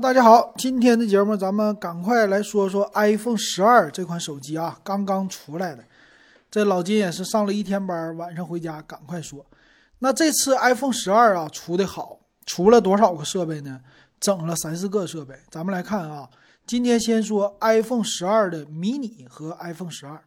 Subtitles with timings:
[0.00, 5.84] 大家好，今天的节目咱们赶快来说说 iPhone 十二这款手机啊，刚刚出来的。
[6.50, 9.44] 这老金也是上了一天班，晚上回家赶快说。
[9.98, 13.78] 那这次 iPhone 十二啊出的好，出了多少个设备呢？
[14.18, 15.34] 整了三四个设备。
[15.50, 16.30] 咱们来看啊，
[16.66, 20.24] 今天先说 iPhone 十二的迷你和 iPhone 十二。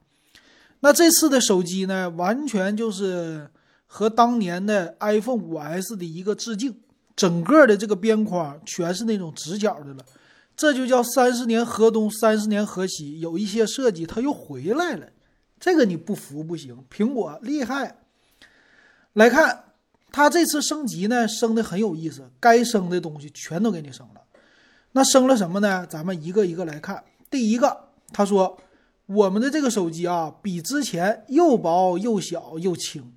[0.82, 3.50] 那这次的手机呢，完全就是
[3.88, 6.80] 和当年的 iPhone 五 S 的一个致敬。
[7.16, 10.06] 整个的这个边框全是那种直角的了，
[10.56, 13.20] 这就叫三十年河东，三十年河西。
[13.20, 15.08] 有一些设计它又回来了，
[15.60, 16.84] 这个你不服不行。
[16.92, 17.98] 苹果厉害，
[19.14, 19.66] 来看
[20.12, 24.22] 它这次升级呢，升的很有意思，该升的东西全都给你升了。
[24.94, 25.86] 那升了什么呢？
[25.88, 27.04] 咱们一个一个来看。
[27.30, 28.60] 第一个，他说
[29.08, 33.12] 我们的这个手机啊，比之前又薄又小又轻，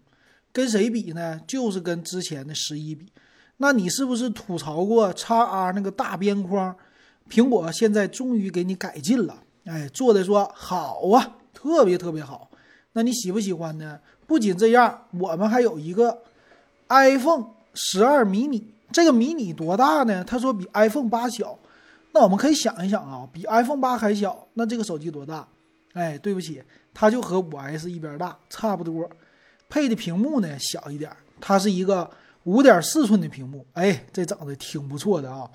[0.52, 1.40] 跟谁比呢？
[1.46, 3.12] 就是跟之前的十一比。
[3.58, 6.76] 那你是不是吐槽过 x R 那个大边框？
[7.28, 12.48] 苹果现在终于给你改进了，哎，做的说好啊，特别特别好。
[12.92, 13.98] 那你喜不喜欢呢？
[14.26, 16.22] 不仅这样，我们还有一个
[16.88, 20.22] iPhone 十二迷你，这个迷你多大呢？
[20.22, 21.58] 他说比 iPhone 八小。
[22.12, 25.48] 那我们可以想一想啊，比 iPhone 八还小，那这个手机多大？
[25.94, 26.62] 哎，对不起，
[26.94, 29.10] 它就和五 S 一边大，差不多。
[29.68, 32.08] 配的屏幕呢小一点，它是一个。
[32.46, 35.48] 五点四寸的屏幕，哎，这整的挺不错的啊。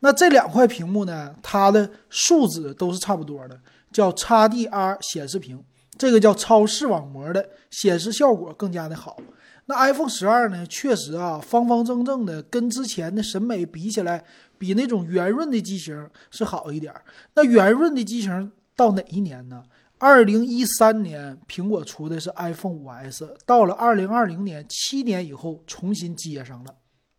[0.00, 5.62] 那这两块屏幕呢，它的数值都是差不多的，叫 XDR 显示屏，
[5.98, 9.16] 这个叫超视网膜的显示效果更加的好。
[9.64, 14.22] 那 iPhone 十二呢，确实啊，方方正正的，跟之前的审美比起来，
[14.58, 16.94] 比那种圆润的机型是好一点。
[17.34, 19.64] 那圆润的机型到哪一年呢？
[19.98, 26.74] 二零一三年，苹果出的是 iPhone 五 S，到了二零二零年，七年以后重新接上了，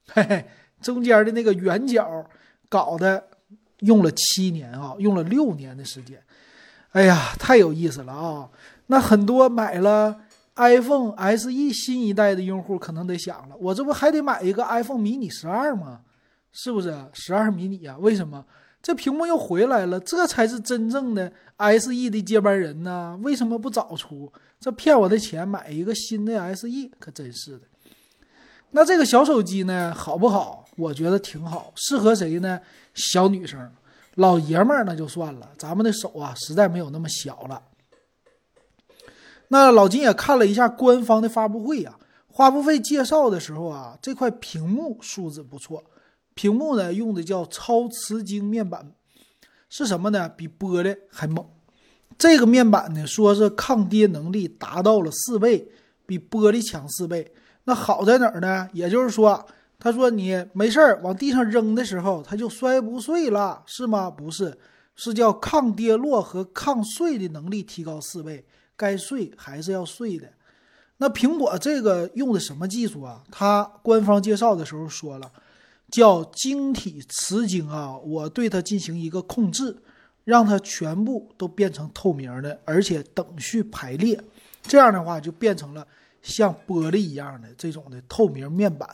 [0.08, 0.46] 嘿嘿，
[0.80, 2.24] 中间的那个圆角
[2.70, 3.28] 搞的
[3.80, 6.22] 用了七年啊，用了六年的时间，
[6.92, 8.50] 哎呀，太有意思了啊！
[8.88, 10.22] 那很多买了
[10.56, 16.02] iPhone SE 新一代的用户可能得想了，我这不还得买一个 iPhone mini 十二吗？
[16.52, 17.98] 是不是十二迷你呀？
[18.00, 18.46] 为什么？
[18.88, 23.20] 这屏幕又回来了，这才是真正的 SE 的接班人呢？
[23.22, 24.32] 为什么不早出？
[24.62, 27.64] 这骗我的钱买一个新的 SE，可真是的。
[28.72, 30.64] 那这个小手机呢，好不好？
[30.78, 32.62] 我觉得挺好，适合谁呢？
[32.94, 33.70] 小女生、
[34.16, 37.62] 老爷们儿那就算了，咱们的手啊，实在没有那么小了。
[39.50, 42.00] 那老金也看了一下官方的发布会呀，
[42.34, 45.84] 发布会介绍的时候啊，这块屏幕素质不错。
[46.38, 48.94] 屏幕呢用的叫超瓷晶面板，
[49.70, 50.30] 是什么呢？
[50.30, 51.44] 比玻璃还猛。
[52.16, 55.68] 这个面板呢说是抗跌能力达到了四倍，
[56.06, 57.34] 比玻璃强四倍。
[57.64, 58.70] 那好在哪儿呢？
[58.72, 59.44] 也就是说，
[59.80, 64.10] 他说你没事儿往地上扔的时候，它就摔不碎了，是吗？
[64.10, 64.56] 不是，
[64.96, 68.46] 是叫抗跌落和抗碎的能力提高四倍，
[68.76, 70.30] 该碎还是要碎的。
[70.98, 73.24] 那苹果这个用的什么技术啊？
[73.32, 75.32] 它官方介绍的时候说了。
[75.90, 79.76] 叫晶体磁晶啊，我对它进行一个控制，
[80.26, 84.22] 让它全部都变成透明的，而且等序排列，
[84.62, 85.88] 这样的话就变成了
[86.22, 88.90] 像玻璃一样的这种的透明面板。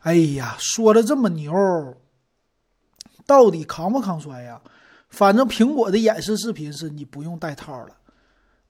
[0.00, 1.52] 哎呀，说的这么牛，
[3.26, 4.60] 到底扛不扛摔呀？
[5.08, 7.96] 反正苹果的演示视频是你不用带套了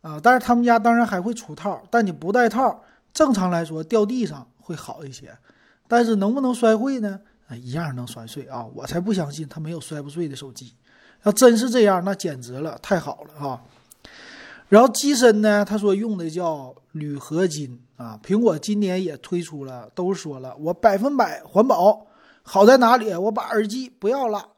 [0.00, 2.82] 啊，但是他们家当然还会出套，但你不带套，
[3.12, 5.36] 正常来说掉地上会好一些，
[5.86, 7.20] 但是能不能摔会呢？
[7.56, 8.64] 一样能摔碎啊！
[8.74, 10.74] 我才不相信它没有摔不碎的手机。
[11.22, 13.62] 要真是这样，那简直了，太好了啊！
[14.68, 18.18] 然后机身呢，他说用的叫铝合金啊。
[18.24, 22.06] 苹果今年也推出了，都说了，我百分百环保。
[22.42, 23.14] 好在哪里？
[23.14, 24.48] 我把耳机不要了，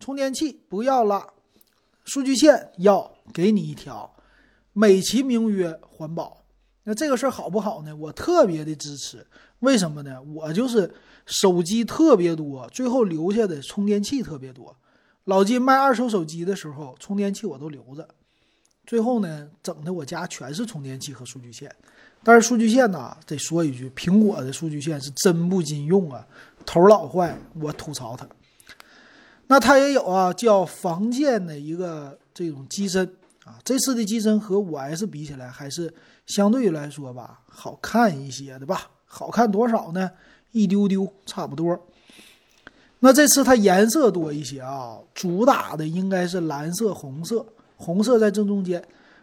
[0.00, 1.34] 充电器不要了，
[2.04, 4.14] 数据线要给你一条，
[4.72, 6.38] 美其名曰环保。
[6.88, 7.94] 那这个事儿好不好呢？
[7.94, 9.26] 我特别的支持。
[9.58, 10.22] 为什么呢？
[10.22, 10.90] 我就是
[11.26, 14.74] 手机特别多，最后留下的充电器特别多。
[15.24, 18.08] 老金卖二手手机的时候，充电器我都留着。
[18.86, 21.70] 最后呢，整的我家全是充电器和数据线。
[22.24, 26.26] 但是数据线呢，得说一句，苹果的数据线是真不经用啊，
[26.64, 28.26] 头老坏，我吐槽它。
[29.46, 33.04] 那它也有啊，叫防溅的一个这种机身
[33.44, 33.58] 啊。
[33.62, 35.92] 这次的机身和五 S 比起来，还是
[36.28, 38.88] 相对来说吧，好看一些的吧。
[39.04, 40.10] 好看多少呢？
[40.52, 41.78] 一丢丢，差不多。
[43.00, 47.44] 那这次它颜色多一些啊，主打的应该是蓝色、红色，
[47.76, 48.82] 红色在正中间。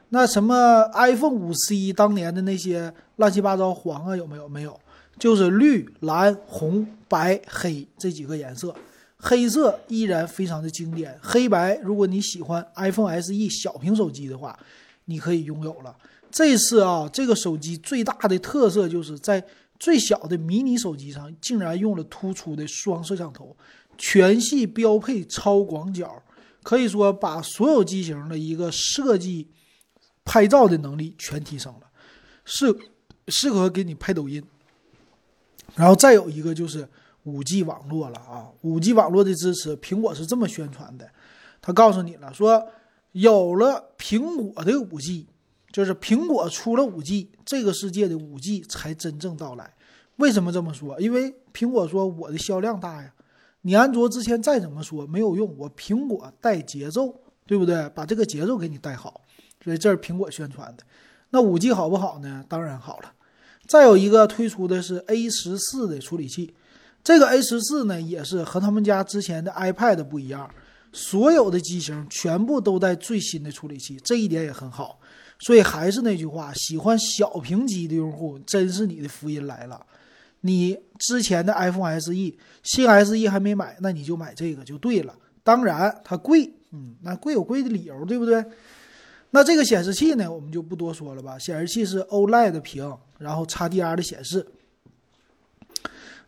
[0.10, 4.48] 那什么 iPhone 五 C 当年的那些乱七八糟黄啊，有没有？
[4.48, 4.80] 没有，
[5.20, 8.74] 就是绿、蓝、红、白、黑这几个颜色。
[9.18, 14.58] 黑色依然非常的经典，黑白如果你喜欢 iPhone SE 小屏手机的话，
[15.06, 15.96] 你可以拥有了。
[16.36, 19.42] 这次啊，这个手机最大的特色就是在
[19.80, 23.56] 最小的迷你手机上竟然用了突出的双摄像头，
[23.98, 26.22] 全系标配超广角，
[26.62, 29.48] 可以说把所有机型的一个设计
[30.26, 31.88] 拍照的能力全提升了，
[32.44, 32.76] 适
[33.30, 34.44] 适合给你拍抖音。
[35.74, 36.86] 然后再有一个就是
[37.24, 41.10] 五 G 网络了啊，五 G 网络的支持，苹果是这么宣传的，
[41.62, 42.62] 他告诉你了，说
[43.14, 45.28] 有了苹果的五 G，
[45.76, 49.74] 就是苹果出了五 G，这个世界的五 G 才真正到来。
[50.16, 50.98] 为什么这么说？
[51.02, 53.14] 因为苹果说我的销量大呀，
[53.64, 57.14] 你安卓之前再怎么说没有用，我苹果带节奏，
[57.46, 57.90] 对不对？
[57.90, 59.20] 把这个节奏给你带好，
[59.62, 60.84] 所以这是苹果宣传的。
[61.32, 62.46] 那五 G 好不好呢？
[62.48, 63.12] 当然好了。
[63.68, 66.56] 再有一个推出的是 A 十四的处理器，
[67.04, 70.50] 这个 A 十四呢也是和他们家之前的 iPad 不一样，
[70.94, 75.02] 所有的机型全部都带最新的处理器，这一点也很好。
[75.40, 79.86] 所以还是那句话，喜欢小屏机的用户，真是你的福音来了。
[80.42, 82.12] 你之前的 iPhone SE
[82.64, 85.16] 新 SE 还没买，那你就买这个就对了。
[85.44, 88.44] 当然它贵，嗯，那贵有贵的理由，对不对？
[89.32, 91.38] 那这个显示器呢，我们就不多说了吧。
[91.38, 94.46] 显示器是 OLED 屏，然后 XDR 的显示。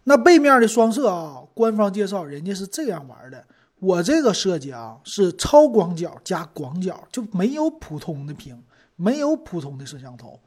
[0.03, 3.45] 那背面的双摄啊，官方介绍人家是这样玩的。
[3.79, 8.57] 我这个设计啊是超广角加广角，就没有普通的屏，
[8.97, 10.37] 没有普通的摄像头。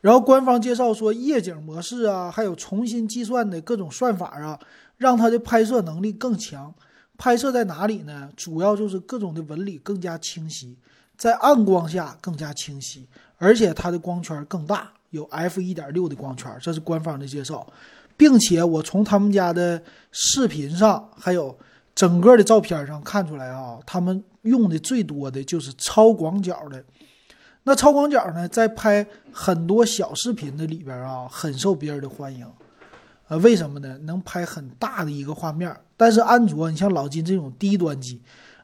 [0.00, 4.58] 然后官方介绍说，夜景模式啊，还有重新计算的各种算法啊，
[4.98, 6.74] 让它的拍摄能力更强。
[7.16, 8.28] 拍摄在哪里呢？
[8.36, 10.76] 主要就是各种的纹理更加清晰。
[11.16, 13.06] 在暗光下更加清晰，
[13.38, 17.64] 而且它的光圈更大，有 f 一点六的光圈，这是官方的介绍，
[18.16, 21.56] 并且我从他们家的视频上，还有
[21.94, 26.84] 整个的照片上看出来啊，他们用的最多的就是超广角的。
[27.66, 32.46] 那超广角呢，在拍很多小视频的里边啊，很受别人的欢迎。
[33.28, 33.96] 呃，为什么呢？
[34.02, 35.74] 能拍很大的一个画面。
[35.96, 38.20] 但是安卓，你像老金这种低端机。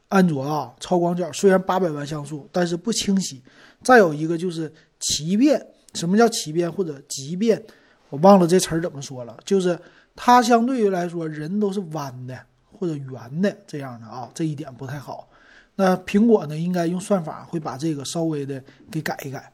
[0.09, 3.41] 安卓啊，超广角虽然八百万像素，但是不清晰。
[3.81, 5.65] 再有一个就是奇变，
[5.95, 7.63] 什么叫奇变或者畸变？
[8.09, 9.79] 我忘了这词儿怎么说了，就是
[10.15, 12.37] 它相对于来说，人都是弯的
[12.71, 15.27] 或者圆的这样的啊，这一点不太好。
[15.75, 19.51] 那苹果呢，应该用算法会把这个稍微的给改一改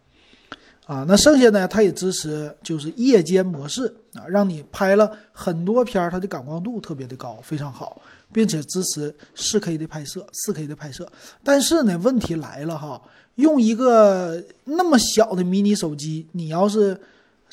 [0.86, 1.06] 啊。
[1.08, 8.02] 那剩下呢，它也支持就是夜间模式啊，让你拍了很多片儿，它的感光度特别的高，非常好。
[8.34, 11.10] 并且支持 4K 的拍摄，4K 的拍摄。
[11.46, 13.02] 但是呢，问题来了哈，
[13.36, 17.00] 用一个那么小的迷你手机，你要是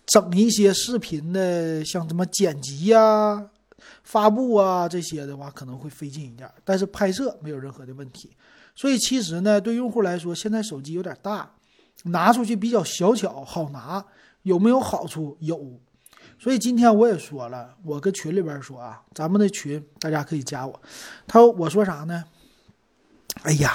[0.05, 3.51] 整一些视频的，像什么剪辑呀、
[4.05, 6.49] 发布啊这些的话，可能会费劲一点。
[6.65, 8.31] 但是拍摄没有任何的问题。
[8.77, 11.51] 所以其实呢，对用户来说，现在手机有点大，
[12.05, 14.05] 拿出去比较小巧好拿，
[14.43, 15.37] 有没有好处？
[15.41, 15.81] 有。
[16.39, 20.83] 所以今天我也说了，我跟群里边说啊，咱们的群大家可以加我。
[21.27, 22.25] 他说我说啥呢？
[23.43, 23.73] 哎呀，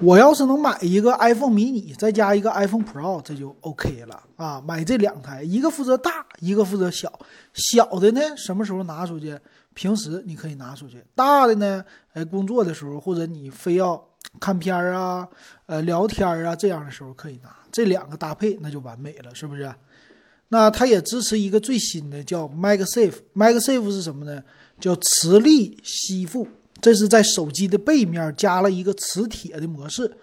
[0.00, 4.62] 我要是能买一个 iPhone mini，再加一个 iPhone Pro，这就 OK 了啊！
[4.64, 7.12] 买这两台，一个负责大，一个负责小。
[7.54, 9.36] 小的呢，什么时候拿出去？
[9.74, 11.02] 平时你可以拿出去。
[11.14, 14.00] 大的呢，哎，工作的时候或者你非要
[14.38, 15.26] 看片儿啊、
[15.66, 17.56] 呃聊天啊这样的时候可以拿。
[17.72, 19.72] 这两个搭配那就完美了，是不是？
[20.48, 24.42] 那它也支持一个最新的叫 MagSafe，MagSafe 是什么呢？
[24.80, 26.46] 叫磁力吸附，
[26.80, 30.16] 这是在手机的背面加了一个磁铁的模式，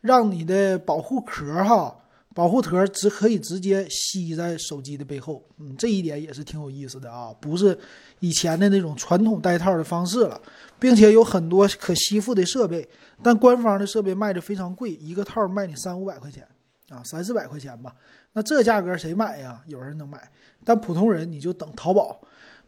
[0.00, 1.96] 让你的保护壳哈，
[2.34, 5.42] 保护壳只可以直接吸在手机的背后。
[5.58, 7.78] 嗯，这一点也是挺有意思的啊，不是
[8.20, 10.40] 以前的那种传统带套的方式了，
[10.78, 12.88] 并且有很多可吸附的设备，
[13.22, 16.46] 但官方的设备卖的非常贵，一个套卖你三五百块钱
[16.90, 17.94] 啊，三四百块钱吧。
[18.34, 19.62] 那这价格谁买呀？
[19.66, 20.30] 有人能买，
[20.64, 22.20] 但普通人你就等淘宝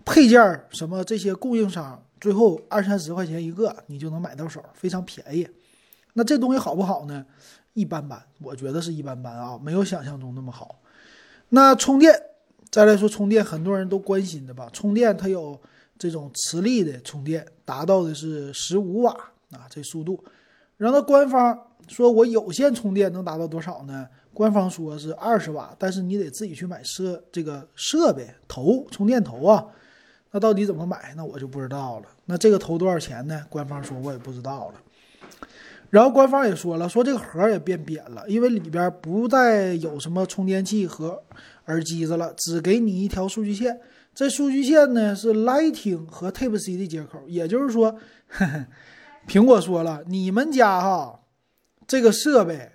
[0.04, 5.46] 配件什么这些供应商，最后二三十块钱一个，你就能买到手，非常便宜。
[6.14, 7.22] 那这东西好不好呢？
[7.74, 10.80] 一般般，我觉得是一般般啊，没有想象中那么好。
[11.50, 12.18] 那充电，
[12.70, 14.70] 再来说充电，很多人都关心的吧？
[14.72, 15.60] 充电它有
[15.98, 19.12] 这种磁力的充电，达到的是十五瓦
[19.50, 20.24] 啊，这速度。
[20.78, 24.08] 然后官方说我有线充电能达到多少呢？
[24.32, 29.66] 官方说是二十瓦，但是你得自己去买设这个设备头充电头啊。
[30.30, 31.12] 那到底怎么买？
[31.14, 32.06] 那我就不知道了。
[32.26, 33.44] 那这个头多少钱呢？
[33.48, 34.80] 官方说我也不知道了。
[35.90, 41.22] 然后官方也说了，说这个盒也变扁了，因为里边不再有什么充电器和
[41.66, 43.78] 耳机子了，只给你一条数据线。
[44.14, 47.92] 这数据线呢是 Lighting 和 Type C 的接口，也就是说，
[48.28, 48.66] 呵 呵
[49.28, 51.20] 苹果说了，你们家哈
[51.86, 52.72] 这个设备，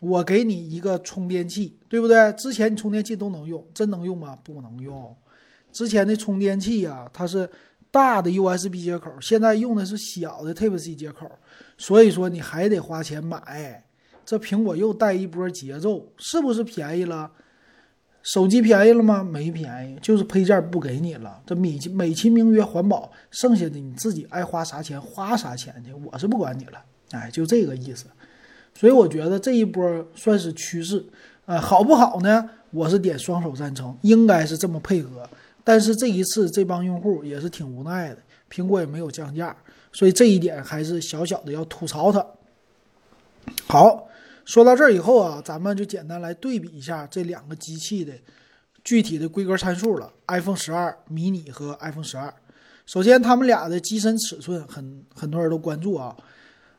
[0.00, 2.32] 我给你一个充电器，对不对？
[2.34, 4.38] 之前你充电器都能用，真能用吗？
[4.42, 5.14] 不能用。
[5.72, 7.48] 之前的充电器啊，它是
[7.92, 11.30] 大的 USB 接口，现在用的是小的 Type C 接口，
[11.76, 13.84] 所以说你还得花钱买。
[14.24, 17.30] 这苹果又带一波节奏，是不是便宜了？
[18.22, 19.22] 手机便宜了吗？
[19.22, 21.42] 没便宜，就是配件不给你了。
[21.44, 26.82] 这美美其名曰环保，剩下的你自己爱花啥钱花啥钱去，我是不管你了。
[27.10, 28.06] 哎，就这个意思。
[28.74, 31.04] 所以我觉得这一波算是趋势，
[31.44, 32.48] 呃，好不好呢？
[32.70, 35.28] 我是点双手赞成，应该是这么配合。
[35.64, 38.18] 但是这一次这帮用户也是挺无奈的，
[38.50, 39.56] 苹果也没有降价，
[39.92, 42.26] 所以这一点还是小小的要吐槽它。
[43.66, 44.08] 好。
[44.44, 48.12] 说到这儿以后啊，咱们就简单来对比一下这两个机器的
[48.82, 50.12] 具体的规格参数了。
[50.26, 52.34] iPhone 十二迷你和 iPhone 十二，
[52.84, 56.16] 首先它们俩的机身尺寸很很多人都关注啊，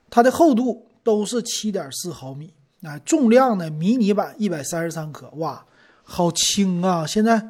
[0.10, 5.66] 它的厚度都是七点四毫米，啊，重量呢迷你版一百三十三克，哇，
[6.04, 7.08] 好轻啊！
[7.08, 7.42] 现在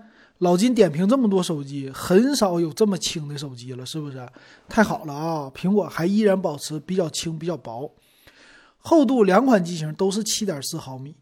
[0.43, 4.27] 老金点评这么多手机，很少有这么轻的手机了，是不是？
[4.67, 5.49] 太好了啊！
[5.55, 7.89] 苹果还依然保持比较轻、比较薄。
[8.77, 11.15] 厚度两款机型都是七点四毫米，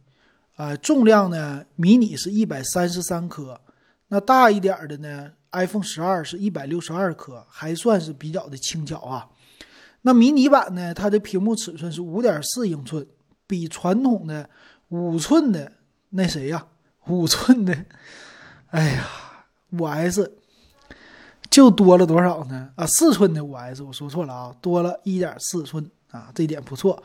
[0.56, 3.62] 啊，重量呢，迷你是一百三十三克，
[4.08, 9.30] 那大一点的呢，iPhone 十二是一百六十二克，还算是比较的轻巧啊。
[10.02, 13.06] 那迷你版呢，它的屏幕尺寸是五点四英寸，
[13.46, 14.50] 比传统的
[14.90, 15.72] 五寸的
[16.10, 16.66] 那谁呀，
[17.06, 17.86] 五寸的，
[18.72, 19.06] 哎呀，
[19.72, 20.32] 五 S
[21.50, 22.70] 就多了多少呢？
[22.76, 27.04] 啊，四寸的五 S，我说错了啊，多了一点四寸啊，这一点不错。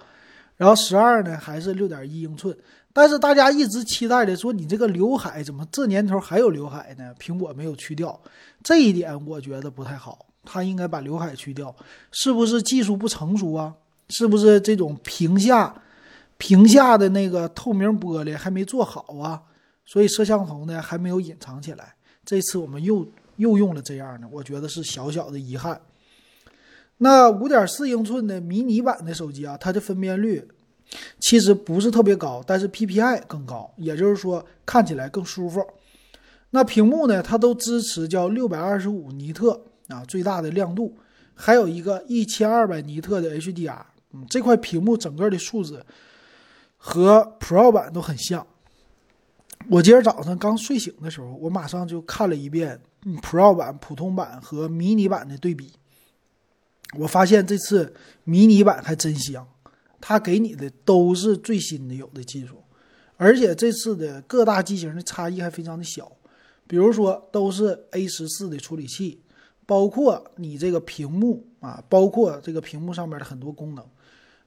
[0.56, 2.56] 然后十二呢还是六点一英寸，
[2.92, 7.12] 但是大家一直期待的说你这个刘海怎么这年头还有刘海呢？
[7.18, 8.18] 苹果没有去掉
[8.62, 11.74] 这一点，我觉得不太好，它应该把刘海去掉，
[12.12, 13.74] 是不是技术不成熟啊？
[14.08, 15.74] 是不是这种屏下
[16.38, 19.42] 屏下的那个透明玻璃还没做好啊？
[19.86, 25.80] 所以摄像头呢还没有隐藏起来，这次我们又又用了这样的，我觉得是小小的遗憾。
[26.98, 30.46] 那五点四英寸的迷你版的手机啊，它的分辨率
[31.20, 35.64] 其实不是特别高，但是 PPI 更高，也就是说看起来更舒服。
[36.50, 40.96] 那屏幕呢，它都支持叫六百二十五尼特啊，最大的亮度，
[41.34, 43.82] 还有一个一千二百尼特的 HDR。
[44.12, 45.84] 嗯，这块屏幕整个的素质
[46.76, 48.46] 和 Pro 版都很像。
[49.68, 52.80] 我今儿早上刚睡醒的时候，我马上就看了一遍
[53.22, 55.72] Pro 版、普通版和迷你版的对比。
[56.96, 57.92] 我发现这次
[58.24, 59.46] 迷你版还真香，
[60.00, 62.62] 它给你的都是最新的有的技术，
[63.16, 66.10] 而且这次的各大机型的差异还非常的小，
[66.68, 69.20] 比如说都是 A 十四的处理器，
[69.66, 73.84] 包括你这个屏幕啊，包括这个屏幕上面的很多功能。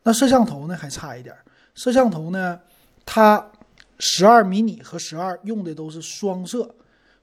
[0.03, 1.35] 那摄像头呢还差一点，
[1.75, 2.57] 摄像头呢，
[3.05, 3.51] 它
[3.99, 6.73] 十二迷你和十二用的都是双摄，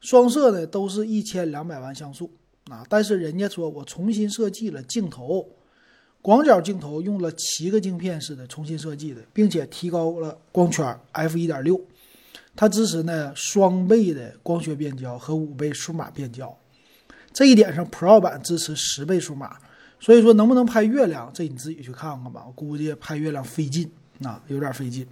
[0.01, 2.31] 双摄呢都是一千两百万像素。
[2.71, 2.85] 啊！
[2.89, 5.49] 但是人家说我重新设计了镜头，
[6.21, 11.81] 广角镜头用了七个镜片似的重新设计的，并且提高了光圈 f 一点六，
[12.57, 16.53] 它支持呢双倍的光学变焦和五倍数码变焦。
[17.33, 19.57] 这一点上，Pro 版支持十倍数码。
[20.01, 22.43] 所以说能不能拍月亮，这你自己去看看吧。
[22.45, 23.89] 我估计拍月亮费劲，
[24.25, 25.07] 啊，有点费劲。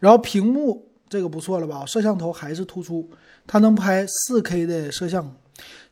[0.00, 1.84] 然后屏幕这个不错了吧？
[1.86, 3.08] 摄像头还是突出，
[3.46, 5.36] 它能拍 4K 的摄像。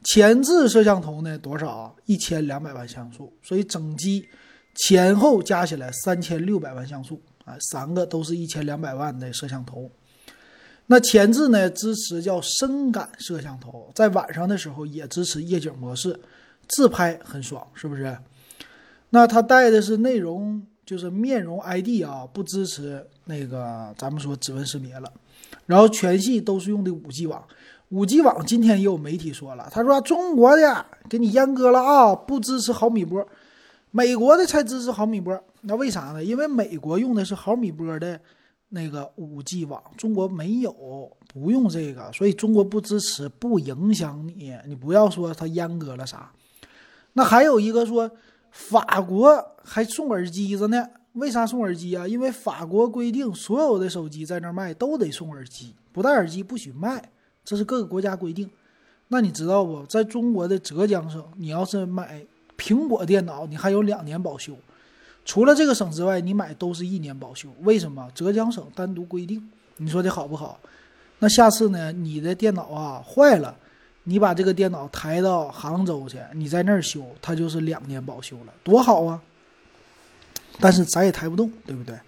[0.02, 1.38] 前置摄像头呢？
[1.38, 1.92] 多少啊？
[2.04, 4.28] 一千两百万像素，所以整机
[4.74, 9.90] 前后加起来三千六百万像素啊，三个都是一千两百万的摄像头。
[10.86, 16.20] 那前置呢，支持叫深感摄像头，在晚上的时候也支持夜景模式，
[16.68, 18.18] 自拍很爽，是不是？
[19.08, 25.10] 那它带的是内容，就是面容 ID 啊，不支持那个咱们说指纹识别了。
[25.66, 27.42] 然后全系都是用的五 G 网。
[27.90, 33.26] 五 G 网今天也有媒体说了，他说中国的给你阉割了啊，不支持毫米波，
[33.90, 35.38] 美国的才支持毫米波。
[35.62, 36.22] 那为啥呢？
[36.22, 38.20] 因为美国用的是毫米波的
[38.70, 40.74] 那个五 G 网，中国没有，
[41.28, 44.54] 不用这个，所以中国不支持，不影响你。
[44.66, 46.30] 你不要说它阉割了啥。
[47.12, 48.10] 那还有一个说
[48.54, 50.86] 法国还送耳机子呢？
[51.14, 52.06] 为啥送耳机啊？
[52.06, 57.10] 因为法国规定所有的手机在那卖都得送耳机，不带耳机不许卖。
[57.44, 58.48] 这是各个国家规定，
[59.08, 59.84] 那你知道不？
[59.86, 62.24] 在中国的浙江省，你要是买
[62.56, 64.56] 苹果电脑，你还有两年保修。
[65.24, 67.48] 除了这个省之外，你买都是一年保修。
[67.62, 68.08] 为什么？
[68.14, 69.50] 浙江省单独规定。
[69.78, 70.60] 你说的好不好？
[71.18, 71.90] 那下次呢？
[71.90, 73.56] 你的电脑啊坏了，
[74.04, 79.20] 你把这个电脑抬到杭州去，你在那儿修，它就是两年保修了，多好啊！
[80.60, 81.98] 但是咱也抬不动，对不对？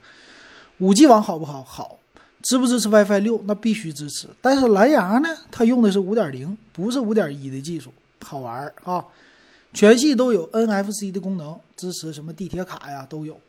[0.79, 1.63] 五 G 网好不好？
[1.65, 1.99] 好，
[2.43, 3.43] 支不支持 WiFi 六？
[3.47, 4.29] 那必须支持。
[4.41, 5.29] 但是蓝牙呢？
[5.51, 9.05] 它用的是五点零，不是五点一的技术，好玩儿啊！
[9.73, 13.41] 全系都有 NFC 的功能，支持什么地铁卡呀都有。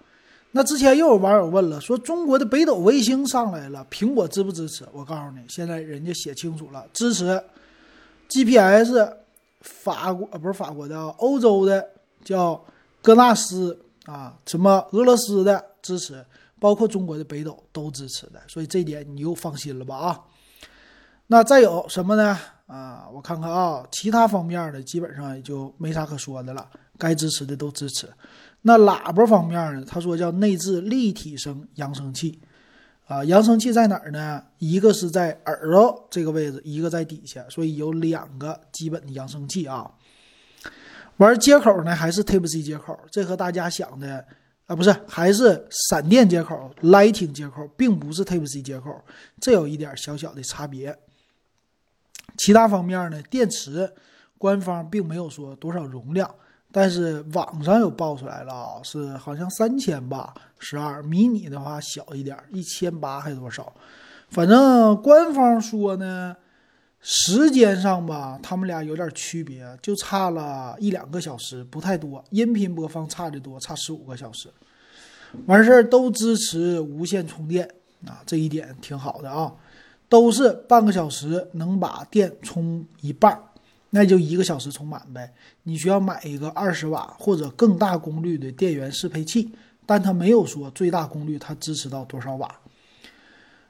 [0.52, 4.86] 那之前又有网友问了，说中国的北斗卫星上来了，苹果支不支持？
[4.94, 7.40] 我告诉你，现在人家写清楚了，支持
[8.30, 9.14] GPS，
[9.62, 11.88] 法国不是法国的，欧洲的
[12.24, 12.64] 叫
[13.02, 16.26] 格纳斯啊，什么俄罗斯的支持，
[16.60, 20.22] 包括中国的北斗都支持的，所以这点你又放心了吧啊？
[21.28, 22.38] 那再有什么呢？
[22.68, 28.10] 啊，我看看啊，其他方面的基本上也就没啥可说的了，该支持的都支持。
[28.62, 29.86] 那喇叭方面呢？
[29.86, 32.40] 他说叫内置立体声扬声器，
[33.08, 34.44] 啊，扬声器在哪儿呢？
[34.58, 39.90] 一个是在耳朵这个位置，一个在底下，所以有两个基本的扬声器啊。
[41.16, 44.26] 玩接口呢，还是 Type C 接口，这和大家想的
[44.66, 49.02] 啊，不是，还是闪电接口、Lightning 接口，并不是 Type C 接口，
[49.40, 50.98] 这有一点小小的差别。
[52.38, 53.94] 其他方面呢，电池
[54.38, 56.30] 官方并没有说多少容量。
[56.80, 63.74] 但是网上有爆出来了啊，是好像三千吧，十二迷你的话小一点，一千八还多少？
[64.30, 66.38] 反正官方说呢，
[67.02, 72.24] 时间上吧，他们俩有点区别，就差了一两个小时，不太多。
[72.30, 74.48] 音频播放差的多，差十五个小时。
[75.48, 77.68] 完事儿都支持无线充电
[78.06, 79.52] 啊，这一点挺好的啊，
[80.08, 83.36] 都是半个小时能把电充一半。
[83.90, 85.34] 那就一个小时充满呗。
[85.64, 89.50] 你需要买一个二十瓦或者更大功率的电源适配器，
[89.86, 92.60] 但它没有说最大功率它支持到多少瓦。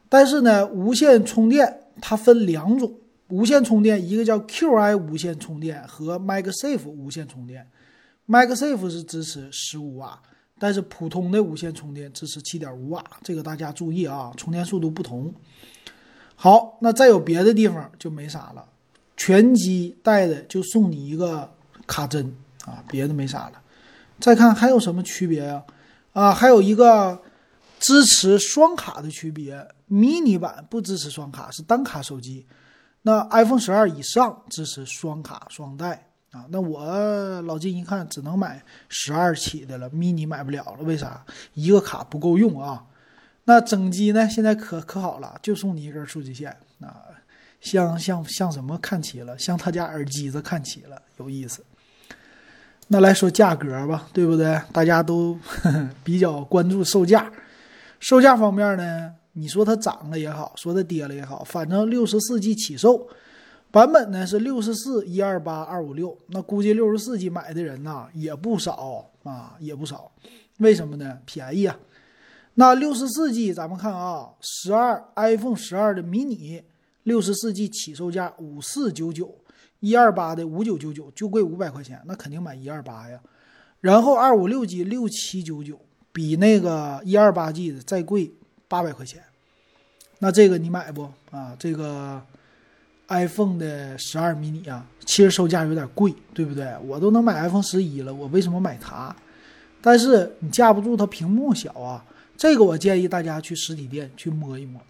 [0.10, 2.92] 但是呢，无线充电它分两种，
[3.28, 7.68] 无线充电一个叫 Qi 无线充电和 MagSafe 无线充电。
[8.28, 10.22] MagSafe 是支持十五瓦，
[10.58, 15.34] 但是普通的无线充电支持七点五瓦，这个大家注意啊，充电速度不同。
[16.36, 18.66] 好，那再有别的地方就没啥了。
[19.18, 21.52] 全机带的就送你一个
[21.86, 22.34] 卡针
[22.66, 23.62] 啊，别的没啥了。
[24.20, 25.64] 再看还有什么区别呀？
[26.14, 27.20] 啊，还有一个
[27.80, 32.46] 支持双卡的区别，迷你版不支持双卡，是单卡手机。
[33.02, 36.46] 那 iPhone 十二以上支持双卡双待啊。
[36.50, 41.26] 那我老金一看，只能买十二起的了，mini 买不了了，为啥？
[41.54, 42.84] 一个卡不够用啊。
[43.46, 44.28] 那整机呢？
[44.28, 46.50] 现在可可好了，就送你一根数据线
[46.82, 47.02] 啊。
[47.60, 49.38] 像像像什么看齐了？
[49.38, 51.64] 像他家耳机子看齐了，有意思。
[52.88, 54.62] 那来说价格吧，对不对？
[54.72, 55.38] 大家都
[56.04, 57.30] 比较关注售价。
[58.00, 63.08] 售价方面呢，你说它涨了也好，说它跌了也好，反正六十四 G 起售
[63.72, 66.18] 版本呢是六十四一二八二五六。
[66.28, 70.10] 那估计六十四 G 买的人呐也不少啊，也不少。
[70.60, 71.18] 为什么呢？
[71.26, 71.78] 便宜啊。
[72.54, 76.64] 那六十四 G 咱们看啊，十二 iPhone 十二的迷你。
[77.08, 79.34] 六十四 G 起售价五四九九，
[79.80, 83.18] 一二八的五九九九就贵五百块钱，那肯定买一二八呀。
[83.80, 85.80] 然后二五六 G 六七九九，
[86.12, 88.30] 比那个一二八 G 的再贵
[88.68, 89.24] 八百块钱。
[90.20, 91.56] 那这个你买不啊？
[91.58, 92.22] 这个
[93.08, 96.76] iPhone 的十二 mini 啊，其实售价有点贵，对不对？
[96.86, 99.16] 我都能买 iPhone 十一了，我为什么买它？
[99.82, 102.04] 但是你架不住它屏幕小啊。
[102.36, 104.82] 这个我建议大家去实体店去摸一摸。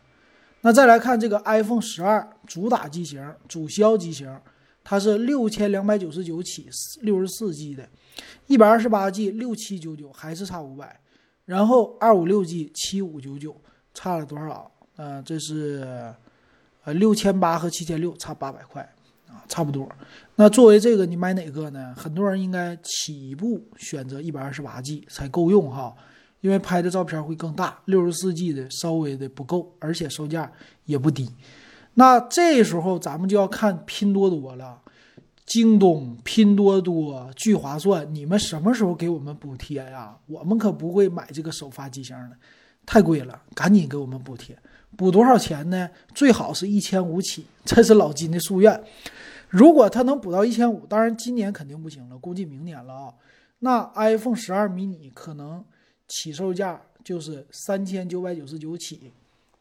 [0.67, 4.38] 那再来看这个 iPhone 十二主打机型、主销机型，
[4.84, 6.67] 它是六千两百九十九起，
[7.03, 7.88] 六十四 G 的，
[8.47, 10.99] 一百二十八 G 六七九九，还是差五百。
[11.45, 13.56] 然后二五六 G 七五九九，
[13.93, 14.69] 差了多少？
[14.97, 16.13] 呃，这是
[16.84, 18.82] 呃六千八和七千六差八百块
[19.30, 19.89] 啊，差不多。
[20.36, 21.95] 那作为这个，你买哪个呢？
[21.95, 25.95] 很多人应该起步选择一百二十八 G 才够用哈。
[26.47, 30.49] 因为拍的照片会更大，六十四 G 的稍微的不够，而且售价
[30.86, 31.29] 也不低。
[31.95, 34.79] 那这时候咱们就要看拼多多了，
[35.45, 40.15] 京东、拼多多聚划算，你们什么时候给我们补贴呀？
[40.25, 42.38] 我们可不会买这个首发机型的，
[42.86, 44.57] 太贵了，赶紧给我们补贴。
[44.95, 45.89] 补多少钱呢？
[46.15, 48.81] 最好是一千五起，这是老金的夙愿。
[49.49, 53.13] 如果他能补到一千五，当然今年肯定不行了，估计明年了啊。
[53.60, 55.65] 那 iPhone 十二 mini 可能。
[56.07, 59.11] 起售价就是三千九百九十九起，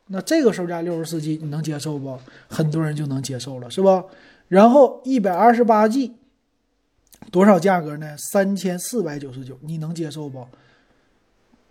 [0.07, 2.19] 那这个售价六十四 G 你能接受不？
[2.49, 4.05] 很多人就能接受了，是吧？
[4.49, 6.13] 然后一百二十八 G
[7.33, 8.17] 多少价格呢？
[8.17, 10.47] 三千四百九十九，你能接受不？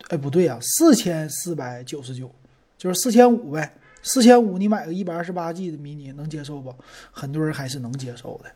[0.10, 2.30] 哎，不对呀，四千四百九十九，
[2.78, 3.74] 就是四千五呗。
[4.04, 6.76] 四千五你买个一百二十八 G 的迷你能接受不？
[7.12, 8.52] 很多人还是能接受的。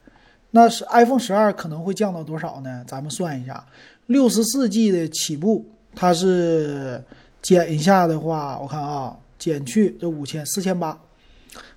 [0.51, 2.83] 那是 iPhone 十二可能会降到多少呢？
[2.87, 3.65] 咱们算一下，
[4.07, 7.03] 六十四 G 的起步，它是
[7.41, 10.99] 减一下的话，我看啊，减去这五千四千八，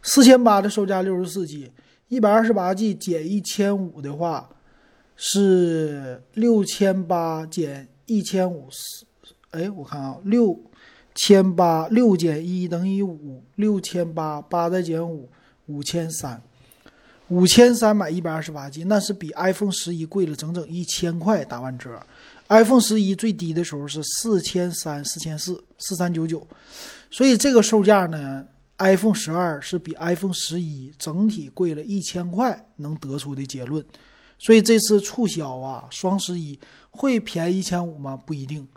[0.02, 1.72] 四千八的售价六十四 G，
[2.08, 4.48] 一百二十八 G 减一千五的话
[5.16, 9.06] 是六千八减一千五四，
[9.50, 10.60] 哎，我看啊，六
[11.14, 15.28] 千八六减一等于五，六千八八再减五
[15.66, 16.42] 五千三。
[17.28, 21.98] 五千三买一百二十八 G，那是比 iPhone 十一贵了整整一千块，打完折。
[22.52, 26.46] iPhone 十一最低的时候是四千三、四千四、四三九九，
[27.10, 28.44] 所以这个售价呢
[28.76, 33.82] ，iPhone 十二是比 iPhone 十一整体贵了一千块，能得出的结论。
[34.38, 36.58] 所以这次促销啊，双十一
[36.90, 38.14] 会便宜一千五吗？
[38.26, 38.68] 不一定。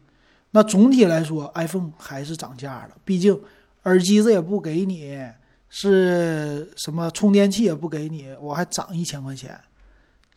[0.52, 3.38] 那总体来说，iPhone 还是涨价了，毕竟
[3.84, 5.20] 耳机子也不给你。
[5.68, 9.60] 是什么充电器也不给你，我还涨一千块钱，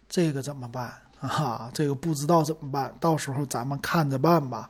[0.08, 1.70] 这个怎么办啊？
[1.72, 4.68] 这个不知道怎么办，到时候咱们看着办吧。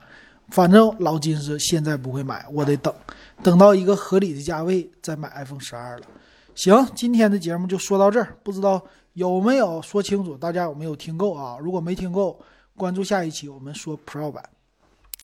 [0.50, 2.94] 反正老金是现在不会买，我得等，
[3.42, 6.06] 等到一个合理的价位再买 iPhone 十二了。
[6.54, 8.82] 行，今天的节目就说到这儿，不知道
[9.12, 11.58] 有没有说清楚，大家有没有听够啊？
[11.61, 12.40] 如果没听够，
[12.76, 14.42] 关注下一期我们说 Pro 版。